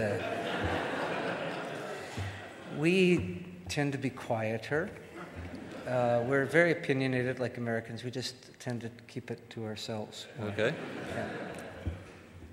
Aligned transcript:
we 2.86 3.44
tend 3.68 3.90
to 3.90 3.98
be 3.98 4.10
quieter. 4.10 4.88
Uh, 5.88 6.22
we're 6.28 6.46
very 6.46 6.70
opinionated 6.70 7.40
like 7.40 7.58
Americans. 7.58 8.04
We 8.04 8.12
just 8.12 8.36
tend 8.60 8.80
to 8.82 8.90
keep 9.08 9.32
it 9.32 9.40
to 9.50 9.64
ourselves. 9.64 10.26
Okay. 10.40 10.72
Yeah. 11.16 11.28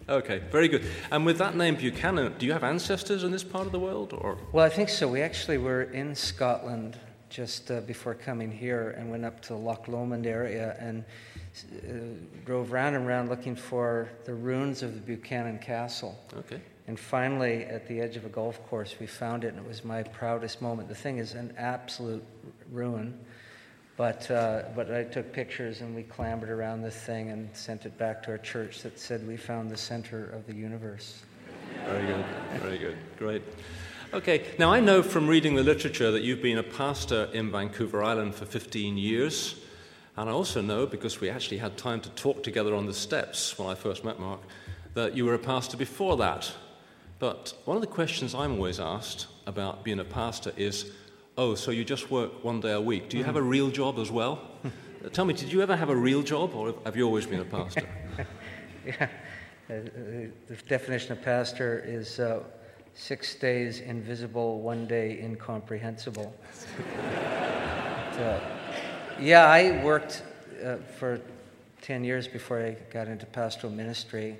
Okay, 0.09 0.41
very 0.51 0.67
good. 0.67 0.83
And 1.11 1.23
with 1.23 1.37
that 1.37 1.55
name 1.55 1.75
Buchanan, 1.75 2.33
do 2.39 2.47
you 2.47 2.51
have 2.51 2.63
ancestors 2.63 3.23
in 3.23 3.31
this 3.31 3.43
part 3.43 3.67
of 3.67 3.71
the 3.71 3.79
world, 3.79 4.11
or? 4.13 4.39
Well, 4.51 4.65
I 4.65 4.69
think 4.69 4.89
so. 4.89 5.07
We 5.07 5.21
actually 5.21 5.59
were 5.59 5.83
in 5.83 6.15
Scotland 6.15 6.97
just 7.29 7.69
uh, 7.69 7.81
before 7.81 8.15
coming 8.15 8.51
here, 8.51 8.95
and 8.97 9.11
went 9.11 9.25
up 9.25 9.39
to 9.43 9.49
the 9.49 9.59
Loch 9.59 9.87
Lomond 9.87 10.25
area 10.25 10.75
and 10.79 11.03
uh, 11.05 11.91
drove 12.43 12.71
round 12.71 12.95
and 12.95 13.05
round 13.05 13.29
looking 13.29 13.55
for 13.55 14.09
the 14.25 14.33
ruins 14.33 14.81
of 14.81 14.95
the 14.95 15.01
Buchanan 15.01 15.59
Castle. 15.59 16.17
Okay. 16.35 16.59
And 16.87 16.99
finally, 16.99 17.63
at 17.63 17.87
the 17.87 18.01
edge 18.01 18.17
of 18.17 18.25
a 18.25 18.29
golf 18.29 18.61
course, 18.67 18.95
we 18.99 19.07
found 19.07 19.43
it, 19.43 19.53
and 19.53 19.57
it 19.57 19.67
was 19.67 19.85
my 19.85 20.03
proudest 20.03 20.61
moment. 20.61 20.89
The 20.89 20.95
thing 20.95 21.17
is 21.17 21.33
an 21.33 21.53
absolute 21.57 22.23
ruin. 22.71 23.17
But, 23.95 24.29
uh, 24.31 24.63
but 24.75 24.91
I 24.91 25.03
took 25.03 25.31
pictures 25.31 25.81
and 25.81 25.95
we 25.95 26.01
clambered 26.01 26.49
around 26.49 26.81
this 26.81 26.95
thing 26.95 27.29
and 27.29 27.47
sent 27.55 27.85
it 27.85 27.95
back 27.97 28.23
to 28.23 28.31
our 28.31 28.39
church 28.39 28.81
that 28.81 28.99
said 28.99 29.25
we 29.27 29.37
found 29.37 29.69
the 29.69 29.77
center 29.77 30.29
of 30.31 30.47
the 30.47 30.55
universe. 30.55 31.21
Very 31.85 32.07
good, 32.07 32.25
very 32.53 32.77
good, 32.79 32.97
great. 33.19 33.43
Okay, 34.11 34.45
now 34.57 34.71
I 34.71 34.79
know 34.79 35.03
from 35.03 35.27
reading 35.27 35.53
the 35.53 35.63
literature 35.63 36.11
that 36.11 36.23
you've 36.23 36.41
been 36.41 36.57
a 36.57 36.63
pastor 36.63 37.29
in 37.33 37.51
Vancouver 37.51 38.03
Island 38.03 38.33
for 38.33 38.45
15 38.45 38.97
years. 38.97 39.59
And 40.17 40.29
I 40.29 40.33
also 40.33 40.61
know, 40.61 40.85
because 40.85 41.21
we 41.21 41.29
actually 41.29 41.57
had 41.57 41.77
time 41.77 41.99
to 42.01 42.09
talk 42.11 42.43
together 42.43 42.75
on 42.75 42.85
the 42.85 42.93
steps 42.93 43.57
when 43.57 43.69
I 43.69 43.75
first 43.75 44.03
met 44.03 44.19
Mark, 44.19 44.39
that 44.93 45.15
you 45.15 45.25
were 45.25 45.33
a 45.33 45.39
pastor 45.39 45.77
before 45.77 46.17
that. 46.17 46.51
But 47.23 47.53
one 47.63 47.77
of 47.77 47.81
the 47.81 47.87
questions 47.87 48.35
I'm 48.35 48.55
always 48.55 48.81
asked 48.81 49.27
about 49.47 49.85
being 49.85 50.01
a 50.01 50.03
pastor 50.03 50.51
is 50.57 50.91
Oh, 51.37 51.55
so 51.55 51.71
you 51.71 51.85
just 51.85 52.11
work 52.11 52.43
one 52.43 52.59
day 52.59 52.73
a 52.73 52.81
week. 52.81 53.07
Do 53.07 53.17
you 53.17 53.23
have 53.23 53.37
a 53.37 53.41
real 53.41 53.69
job 53.69 53.97
as 53.97 54.11
well? 54.11 54.41
Tell 55.13 55.23
me, 55.23 55.33
did 55.33 55.49
you 55.49 55.61
ever 55.61 55.73
have 55.73 55.87
a 55.87 55.95
real 55.95 56.21
job, 56.21 56.53
or 56.53 56.75
have 56.83 56.97
you 56.97 57.05
always 57.05 57.25
been 57.25 57.39
a 57.39 57.45
pastor? 57.45 57.87
yeah. 58.85 59.07
Uh, 59.69 59.87
the 60.49 60.55
definition 60.67 61.13
of 61.13 61.21
pastor 61.21 61.81
is 61.87 62.19
uh, 62.19 62.43
six 62.93 63.35
days 63.35 63.79
invisible, 63.79 64.59
one 64.59 64.85
day 64.85 65.17
incomprehensible. 65.21 66.35
but, 66.89 68.19
uh, 68.19 68.39
yeah, 69.17 69.45
I 69.45 69.81
worked 69.81 70.23
uh, 70.61 70.75
for 70.99 71.21
10 71.83 72.03
years 72.03 72.27
before 72.27 72.61
I 72.61 72.71
got 72.91 73.07
into 73.07 73.25
pastoral 73.25 73.71
ministry 73.71 74.35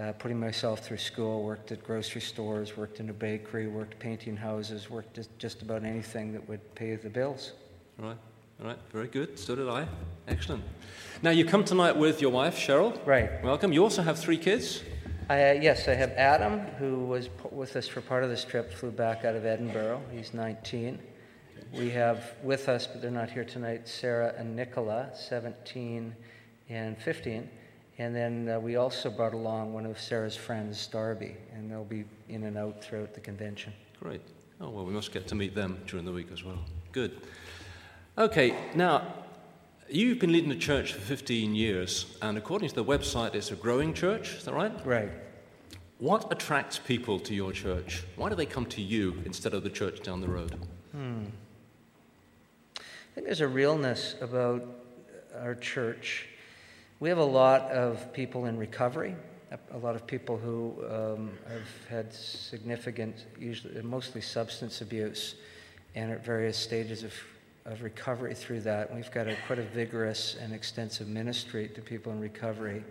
uh, 0.00 0.12
putting 0.12 0.38
myself 0.38 0.80
through 0.80 0.98
school, 0.98 1.42
worked 1.42 1.70
at 1.72 1.82
grocery 1.84 2.20
stores, 2.20 2.76
worked 2.76 3.00
in 3.00 3.10
a 3.10 3.12
bakery, 3.12 3.66
worked 3.66 3.98
painting 3.98 4.36
houses, 4.36 4.88
worked 4.88 5.18
just, 5.38 5.62
about 5.62 5.84
anything 5.84 6.32
that 6.32 6.48
would 6.48 6.74
pay 6.74 6.96
the 6.96 7.10
bills. 7.10 7.52
All 8.00 8.08
right, 8.08 8.16
all 8.60 8.66
right, 8.68 8.78
very 8.90 9.08
good. 9.08 9.38
So 9.38 9.54
did 9.54 9.68
I. 9.68 9.86
Excellent. 10.28 10.64
Now, 11.20 11.30
you 11.30 11.44
come 11.44 11.64
tonight 11.64 11.96
with 11.96 12.22
your 12.22 12.30
wife, 12.30 12.56
Cheryl. 12.56 12.98
Right. 13.06 13.42
Welcome. 13.44 13.72
You 13.72 13.82
also 13.82 14.02
have 14.02 14.18
three 14.18 14.38
kids. 14.38 14.82
I, 15.28 15.50
uh, 15.50 15.52
yes, 15.54 15.88
I 15.88 15.94
have 15.94 16.10
Adam, 16.12 16.60
who 16.78 17.04
was 17.04 17.28
with 17.50 17.76
us 17.76 17.86
for 17.86 18.00
part 18.00 18.24
of 18.24 18.30
this 18.30 18.44
trip, 18.44 18.72
flew 18.72 18.90
back 18.90 19.24
out 19.24 19.36
of 19.36 19.44
Edinburgh. 19.44 20.02
He's 20.10 20.34
19. 20.34 20.98
We 21.72 21.90
have 21.90 22.34
with 22.42 22.68
us, 22.68 22.86
but 22.86 23.00
they're 23.00 23.10
not 23.10 23.30
here 23.30 23.44
tonight, 23.44 23.88
Sarah 23.88 24.34
and 24.36 24.54
Nicola, 24.54 25.10
17 25.14 26.14
and 26.68 26.98
15. 26.98 27.48
And 28.02 28.16
then 28.16 28.48
uh, 28.48 28.58
we 28.58 28.74
also 28.74 29.10
brought 29.10 29.32
along 29.32 29.74
one 29.74 29.86
of 29.86 29.96
Sarah's 29.96 30.34
friends, 30.34 30.88
Darby, 30.88 31.36
and 31.54 31.70
they'll 31.70 31.84
be 31.84 32.04
in 32.28 32.42
and 32.42 32.58
out 32.58 32.82
throughout 32.82 33.14
the 33.14 33.20
convention. 33.20 33.72
Great. 34.00 34.20
Oh, 34.60 34.70
well, 34.70 34.84
we 34.84 34.92
must 34.92 35.12
get 35.12 35.28
to 35.28 35.36
meet 35.36 35.54
them 35.54 35.80
during 35.86 36.04
the 36.04 36.10
week 36.10 36.26
as 36.32 36.42
well. 36.42 36.58
Good. 36.90 37.20
Okay, 38.18 38.56
now, 38.74 39.06
you've 39.88 40.18
been 40.18 40.32
leading 40.32 40.48
the 40.48 40.56
church 40.56 40.94
for 40.94 41.00
15 41.00 41.54
years, 41.54 42.16
and 42.20 42.36
according 42.36 42.70
to 42.70 42.74
the 42.74 42.84
website, 42.84 43.36
it's 43.36 43.52
a 43.52 43.54
growing 43.54 43.94
church, 43.94 44.34
is 44.34 44.46
that 44.46 44.54
right? 44.54 44.72
Right. 44.84 45.12
What 45.98 46.26
attracts 46.32 46.80
people 46.80 47.20
to 47.20 47.32
your 47.36 47.52
church? 47.52 48.02
Why 48.16 48.28
do 48.28 48.34
they 48.34 48.46
come 48.46 48.66
to 48.66 48.82
you 48.82 49.22
instead 49.24 49.54
of 49.54 49.62
the 49.62 49.70
church 49.70 50.02
down 50.02 50.20
the 50.20 50.28
road? 50.28 50.56
Hmm. 50.90 51.26
I 52.76 53.14
think 53.14 53.26
there's 53.26 53.42
a 53.42 53.46
realness 53.46 54.16
about 54.20 54.66
our 55.40 55.54
church 55.54 56.26
we 57.02 57.08
have 57.08 57.18
a 57.18 57.24
lot 57.24 57.62
of 57.62 58.12
people 58.12 58.46
in 58.46 58.56
recovery, 58.56 59.16
a 59.72 59.78
lot 59.78 59.96
of 59.96 60.06
people 60.06 60.38
who 60.38 60.72
um, 60.88 61.32
have 61.48 61.88
had 61.88 62.14
significant, 62.14 63.26
usually 63.36 63.82
mostly 63.82 64.20
substance 64.20 64.82
abuse, 64.82 65.34
and 65.96 66.12
at 66.12 66.24
various 66.24 66.56
stages 66.56 67.02
of, 67.02 67.12
of 67.64 67.82
recovery 67.82 68.36
through 68.36 68.60
that. 68.60 68.94
We've 68.94 69.10
got 69.10 69.26
a, 69.26 69.34
quite 69.48 69.58
a 69.58 69.64
vigorous 69.64 70.36
and 70.40 70.54
extensive 70.54 71.08
ministry 71.08 71.68
to 71.74 71.80
people 71.80 72.12
in 72.12 72.20
recovery 72.20 72.84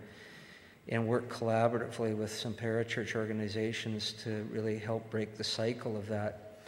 and 0.88 1.08
work 1.08 1.32
collaboratively 1.32 2.14
with 2.14 2.30
some 2.30 2.52
parachurch 2.52 3.16
organizations 3.16 4.12
to 4.24 4.46
really 4.52 4.76
help 4.76 5.10
break 5.10 5.38
the 5.38 5.44
cycle 5.44 5.96
of 5.96 6.06
that. 6.08 6.60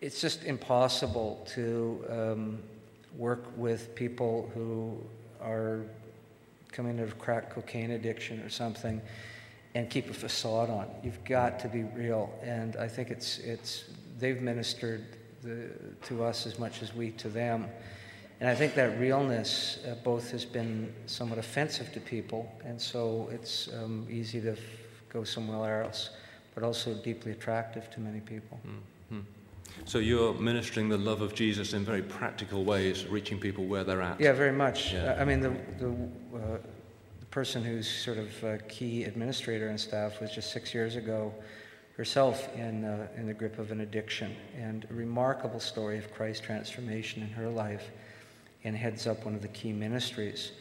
It's 0.00 0.22
just 0.22 0.44
impossible 0.44 1.46
to 1.50 2.04
um, 2.08 2.62
work 3.18 3.44
with 3.54 3.94
people 3.94 4.50
who 4.54 4.98
are 5.42 5.82
coming 6.76 7.00
out 7.00 7.06
of 7.06 7.18
crack 7.18 7.48
cocaine 7.50 7.92
addiction 7.92 8.40
or 8.42 8.50
something 8.50 9.00
and 9.74 9.88
keep 9.88 10.10
a 10.10 10.14
facade 10.14 10.68
on. 10.68 10.86
You've 11.02 11.24
got 11.24 11.58
to 11.60 11.68
be 11.68 11.84
real. 11.84 12.30
And 12.42 12.76
I 12.76 12.86
think 12.86 13.10
it's, 13.10 13.38
it's 13.38 13.84
they've 14.18 14.40
ministered 14.40 15.04
the, 15.42 15.70
to 16.06 16.22
us 16.22 16.46
as 16.46 16.58
much 16.58 16.82
as 16.82 16.94
we 16.94 17.10
to 17.12 17.28
them. 17.28 17.66
And 18.40 18.50
I 18.50 18.54
think 18.54 18.74
that 18.74 19.00
realness 19.00 19.78
uh, 19.86 19.94
both 20.04 20.30
has 20.30 20.44
been 20.44 20.92
somewhat 21.06 21.38
offensive 21.38 21.90
to 21.94 22.00
people, 22.00 22.52
and 22.66 22.78
so 22.78 23.30
it's 23.32 23.70
um, 23.72 24.06
easy 24.10 24.42
to 24.42 24.52
f- 24.52 24.58
go 25.08 25.24
somewhere 25.24 25.82
else, 25.82 26.10
but 26.54 26.62
also 26.62 26.92
deeply 26.92 27.32
attractive 27.32 27.90
to 27.92 28.00
many 28.00 28.20
people. 28.20 28.60
Mm-hmm. 28.66 29.20
So 29.84 29.98
you're 29.98 30.34
ministering 30.34 30.88
the 30.88 30.98
love 30.98 31.20
of 31.20 31.34
Jesus 31.34 31.72
in 31.72 31.84
very 31.84 32.02
practical 32.02 32.64
ways, 32.64 33.06
reaching 33.06 33.38
people 33.38 33.66
where 33.66 33.84
they're 33.84 34.02
at. 34.02 34.20
Yeah, 34.20 34.32
very 34.32 34.52
much. 34.52 34.92
Yeah. 34.92 35.16
I 35.18 35.24
mean, 35.24 35.40
the, 35.40 35.50
the, 35.78 35.90
uh, 36.34 36.58
the, 37.20 37.26
person 37.30 37.62
who's 37.62 37.86
sort 37.86 38.16
of 38.16 38.44
a 38.44 38.58
key 38.68 39.04
administrator 39.04 39.68
and 39.68 39.78
staff 39.78 40.20
was 40.20 40.32
just 40.34 40.52
six 40.52 40.72
years 40.72 40.96
ago 40.96 41.34
herself 41.96 42.48
in, 42.54 42.84
uh, 42.84 43.08
in 43.16 43.26
the 43.26 43.34
grip 43.34 43.58
of 43.58 43.70
an 43.70 43.80
addiction. 43.82 44.34
And 44.58 44.86
a 44.90 44.94
remarkable 44.94 45.60
story 45.60 45.98
of 45.98 46.12
Christ's 46.12 46.44
transformation 46.44 47.22
in 47.22 47.28
her 47.30 47.48
life 47.48 47.90
and 48.64 48.76
heads 48.76 49.06
up 49.06 49.24
one 49.24 49.34
of 49.34 49.42
the 49.42 49.48
key 49.48 49.72
ministries. 49.72 50.52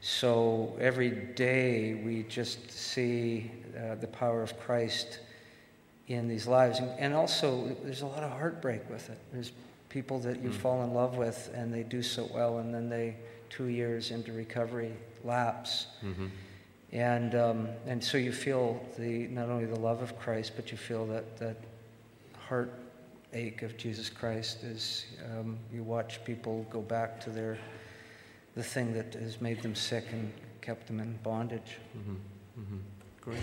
So 0.00 0.76
every 0.80 1.10
day 1.10 1.94
we 2.04 2.22
just 2.24 2.70
see 2.70 3.50
uh, 3.76 3.96
the 3.96 4.06
power 4.06 4.42
of 4.42 4.58
Christ 4.60 5.20
in 6.08 6.26
these 6.28 6.46
lives. 6.46 6.78
And, 6.78 6.90
and 6.98 7.14
also, 7.14 7.76
there's 7.84 8.02
a 8.02 8.06
lot 8.06 8.22
of 8.22 8.30
heartbreak 8.30 8.88
with 8.90 9.10
it. 9.10 9.18
There's 9.32 9.52
people 9.88 10.18
that 10.20 10.42
you 10.42 10.50
mm. 10.50 10.54
fall 10.54 10.82
in 10.82 10.92
love 10.92 11.16
with 11.16 11.50
and 11.54 11.72
they 11.72 11.82
do 11.82 12.02
so 12.02 12.28
well, 12.32 12.58
and 12.58 12.74
then 12.74 12.88
they, 12.88 13.16
two 13.50 13.66
years 13.66 14.10
into 14.10 14.32
recovery, 14.32 14.92
lapse. 15.24 15.86
Mm-hmm. 16.04 16.26
And, 16.92 17.34
um, 17.34 17.68
and 17.86 18.02
so 18.02 18.16
you 18.16 18.32
feel 18.32 18.80
the, 18.98 19.28
not 19.28 19.48
only 19.48 19.66
the 19.66 19.78
love 19.78 20.02
of 20.02 20.18
Christ, 20.18 20.52
but 20.56 20.70
you 20.70 20.78
feel 20.78 21.06
that, 21.06 21.36
that 21.38 21.56
heart 22.38 22.72
ache 23.34 23.62
of 23.62 23.76
Jesus 23.76 24.08
Christ 24.08 24.64
as 24.64 25.04
um, 25.32 25.58
you 25.72 25.82
watch 25.82 26.24
people 26.24 26.66
go 26.70 26.80
back 26.80 27.20
to 27.20 27.30
their 27.30 27.58
the 28.54 28.62
thing 28.62 28.92
that 28.92 29.14
has 29.14 29.40
made 29.40 29.62
them 29.62 29.74
sick 29.74 30.06
and 30.10 30.32
kept 30.62 30.86
them 30.86 30.98
in 30.98 31.16
bondage. 31.22 31.78
Mm-hmm. 31.96 32.60
Mm-hmm. 32.60 32.76
Great. 33.20 33.38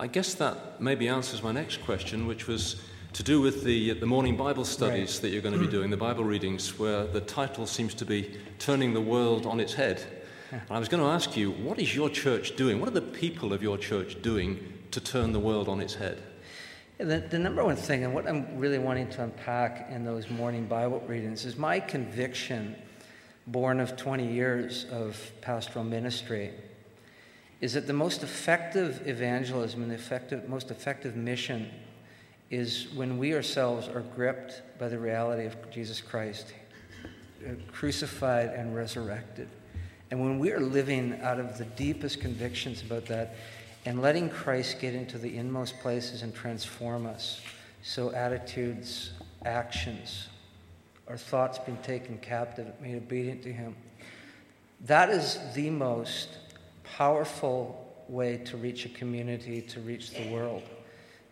I 0.00 0.06
guess 0.06 0.34
that 0.34 0.80
maybe 0.80 1.08
answers 1.08 1.42
my 1.42 1.50
next 1.50 1.82
question, 1.84 2.28
which 2.28 2.46
was 2.46 2.80
to 3.14 3.24
do 3.24 3.40
with 3.40 3.64
the, 3.64 3.94
the 3.94 4.06
morning 4.06 4.36
Bible 4.36 4.64
studies 4.64 5.14
right. 5.14 5.22
that 5.22 5.28
you're 5.30 5.42
going 5.42 5.58
to 5.58 5.60
be 5.60 5.66
doing, 5.70 5.90
the 5.90 5.96
Bible 5.96 6.22
readings, 6.22 6.78
where 6.78 7.04
the 7.04 7.20
title 7.20 7.66
seems 7.66 7.94
to 7.94 8.04
be 8.04 8.38
Turning 8.60 8.94
the 8.94 9.00
World 9.00 9.44
on 9.44 9.58
Its 9.58 9.74
Head. 9.74 10.00
And 10.52 10.62
I 10.70 10.78
was 10.78 10.88
going 10.88 11.02
to 11.02 11.08
ask 11.08 11.36
you, 11.36 11.50
what 11.50 11.80
is 11.80 11.96
your 11.96 12.08
church 12.08 12.54
doing? 12.54 12.78
What 12.78 12.88
are 12.88 12.92
the 12.92 13.02
people 13.02 13.52
of 13.52 13.60
your 13.60 13.76
church 13.76 14.22
doing 14.22 14.72
to 14.92 15.00
turn 15.00 15.32
the 15.32 15.40
world 15.40 15.68
on 15.68 15.80
its 15.80 15.94
head? 15.94 16.22
The, 16.98 17.18
the, 17.18 17.38
number 17.38 17.64
one 17.64 17.76
thing, 17.76 18.04
and 18.04 18.14
what 18.14 18.28
I'm 18.28 18.56
really 18.56 18.78
wanting 18.78 19.08
to 19.10 19.24
unpack 19.24 19.88
in 19.90 20.04
those 20.04 20.30
morning 20.30 20.66
Bible 20.66 21.00
readings, 21.08 21.44
is 21.44 21.56
my 21.56 21.80
conviction, 21.80 22.76
born 23.48 23.80
of 23.80 23.96
20 23.96 24.32
years 24.32 24.84
of 24.92 25.18
pastoral 25.40 25.84
ministry, 25.84 26.52
is 27.60 27.72
that 27.74 27.86
the 27.86 27.92
most 27.92 28.22
effective 28.22 29.06
evangelism 29.06 29.82
and 29.82 29.90
the 29.90 29.94
effective, 29.94 30.48
most 30.48 30.70
effective 30.70 31.16
mission 31.16 31.68
is 32.50 32.88
when 32.94 33.18
we 33.18 33.34
ourselves 33.34 33.88
are 33.88 34.00
gripped 34.00 34.62
by 34.78 34.88
the 34.88 34.98
reality 34.98 35.44
of 35.44 35.56
Jesus 35.70 36.00
Christ, 36.00 36.54
uh, 37.44 37.50
crucified 37.72 38.50
and 38.50 38.74
resurrected. 38.74 39.48
And 40.10 40.20
when 40.20 40.38
we 40.38 40.52
are 40.52 40.60
living 40.60 41.20
out 41.20 41.38
of 41.38 41.58
the 41.58 41.64
deepest 41.64 42.20
convictions 42.20 42.80
about 42.82 43.06
that, 43.06 43.34
and 43.84 44.02
letting 44.02 44.28
Christ 44.28 44.80
get 44.80 44.94
into 44.94 45.18
the 45.18 45.36
inmost 45.36 45.78
places 45.80 46.22
and 46.22 46.34
transform 46.34 47.06
us. 47.06 47.40
So, 47.82 48.12
attitudes, 48.12 49.12
actions, 49.44 50.28
our 51.06 51.16
thoughts 51.16 51.58
being 51.58 51.78
taken 51.78 52.18
captive, 52.18 52.66
made 52.82 52.96
obedient 52.96 53.42
to 53.44 53.52
Him. 53.52 53.76
That 54.82 55.10
is 55.10 55.38
the 55.54 55.70
most 55.70 56.28
powerful 56.96 57.84
way 58.08 58.38
to 58.38 58.56
reach 58.56 58.84
a 58.84 58.88
community, 58.88 59.60
to 59.62 59.80
reach 59.80 60.10
the 60.10 60.28
world. 60.30 60.62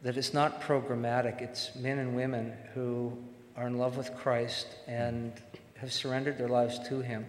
That 0.02 0.16
it's 0.16 0.34
not 0.34 0.60
programmatic, 0.60 1.40
it's 1.40 1.74
men 1.74 1.98
and 1.98 2.14
women 2.14 2.52
who 2.74 3.16
are 3.56 3.66
in 3.66 3.78
love 3.78 3.96
with 3.96 4.14
Christ 4.14 4.66
and 4.86 5.32
have 5.78 5.92
surrendered 5.92 6.38
their 6.38 6.48
lives 6.48 6.78
to 6.88 7.00
Him 7.00 7.26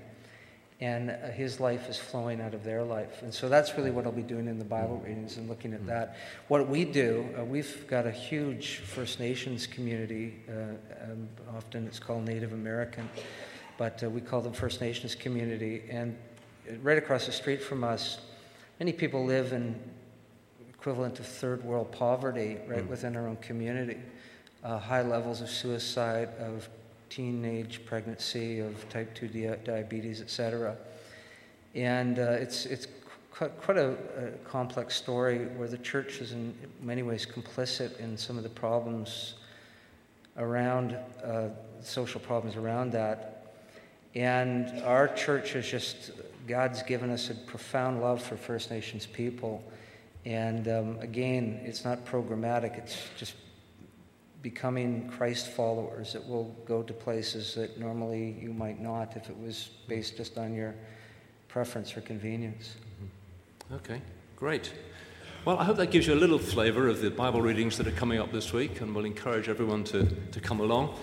and 0.80 1.10
uh, 1.10 1.30
his 1.30 1.60
life 1.60 1.90
is 1.90 1.98
flowing 1.98 2.40
out 2.40 2.54
of 2.54 2.64
their 2.64 2.84
life. 2.84 3.24
And 3.24 3.34
so 3.34 3.50
that's 3.50 3.76
really 3.78 3.90
what 3.90 4.06
I'll 4.06 4.12
be 4.12 4.22
doing 4.22 4.48
in 4.48 4.60
the 4.60 4.66
Bible 4.66 4.98
readings 4.98 5.38
and 5.38 5.50
looking 5.50 5.74
at 5.74 5.86
that. 5.88 6.18
What 6.50 6.68
we 6.68 6.86
do, 6.86 7.28
uh, 7.38 7.44
we've 7.44 7.88
got 7.88 8.06
a 8.06 8.12
huge 8.12 8.78
First 8.78 9.20
Nations 9.20 9.66
community. 9.66 10.36
Uh, 10.48 11.12
um, 11.12 11.30
often 11.56 11.88
it's 11.88 12.00
called 12.00 12.26
Native 12.26 12.54
American, 12.54 13.10
but 13.78 14.04
uh, 14.04 14.10
we 14.10 14.22
call 14.22 14.42
them 14.42 14.54
First 14.54 14.80
Nations 14.80 15.16
community. 15.16 15.84
And 15.90 16.16
right 16.82 16.98
across 16.98 17.26
the 17.26 17.32
street 17.32 17.62
from 17.62 17.84
us, 17.84 18.20
many 18.80 18.94
people 18.94 19.26
live 19.26 19.54
in 19.54 19.80
equivalent 20.70 21.20
of 21.20 21.26
third 21.26 21.64
world 21.64 21.92
poverty 21.92 22.58
right 22.68 22.86
mm. 22.86 22.88
within 22.88 23.16
our 23.16 23.28
own 23.28 23.38
community. 23.38 23.98
Uh, 24.64 24.80
high 24.80 25.02
levels 25.02 25.42
of 25.42 25.50
suicide, 25.50 26.30
of 26.40 26.68
teenage 27.10 27.86
pregnancy, 27.86 28.60
of 28.60 28.88
type 28.90 29.14
2 29.14 29.28
di- 29.28 29.56
diabetes, 29.64 30.22
etc. 30.22 30.76
And 31.76 32.20
uh, 32.20 32.32
it's, 32.32 32.66
it's 32.66 32.88
quite 33.32 33.78
a, 33.78 33.92
a, 34.18 34.32
complex 34.46 34.96
story 34.96 35.46
where 35.58 35.68
the 35.68 35.78
church 35.78 36.22
is 36.22 36.32
in 36.32 36.54
many 36.82 37.04
ways 37.04 37.26
complicit 37.26 38.00
in 38.00 38.18
some 38.18 38.38
of 38.38 38.44
the 38.44 38.50
problems 38.50 39.36
around 40.38 40.98
uh, 41.24 41.50
social 41.82 42.20
problems 42.20 42.56
around 42.56 42.92
that. 42.92 43.37
And 44.18 44.82
our 44.82 45.08
church 45.10 45.56
is 45.56 45.70
just, 45.70 46.10
God's 46.48 46.82
given 46.82 47.12
us 47.12 47.30
a 47.30 47.36
profound 47.36 48.02
love 48.02 48.20
for 48.20 48.36
First 48.36 48.72
Nations 48.72 49.06
people. 49.06 49.64
And 50.26 50.68
um, 50.68 50.98
again, 51.02 51.62
it's 51.64 51.86
not 51.86 52.04
programmatic, 52.04 52.80
it's 52.80 52.98
just 53.16 53.36
becoming 54.42 55.08
Christ 55.08 55.50
followers 55.50 56.14
that 56.14 56.28
will 56.28 56.46
go 56.66 56.82
to 56.82 56.94
places 56.94 57.54
that 57.54 57.80
normally 57.80 58.36
you 58.42 58.54
might 58.54 58.82
not 58.82 59.16
if 59.16 59.30
it 59.30 59.38
was 59.40 59.70
based 59.88 60.18
just 60.18 60.40
on 60.40 60.52
your 60.52 60.74
preference 61.48 61.96
or 61.96 62.02
convenience. 62.02 62.76
Mm-hmm. 62.96 63.76
Okay, 63.76 64.02
great. 64.36 64.74
Well, 65.46 65.60
I 65.60 65.64
hope 65.64 65.78
that 65.78 65.92
gives 65.92 66.08
you 66.08 66.16
a 66.16 66.16
little 66.16 66.40
flavour 66.40 66.88
of 66.88 67.02
the 67.02 67.12
Bible 67.12 67.42
readings 67.42 67.78
that 67.78 67.86
are 67.86 67.92
coming 67.92 68.20
up 68.20 68.32
this 68.32 68.52
week, 68.52 68.82
and 68.82 68.96
we'll 68.96 69.06
encourage 69.06 69.48
everyone 69.48 69.84
to, 69.86 70.06
to 70.06 70.40
come 70.40 70.60
along. 70.60 70.96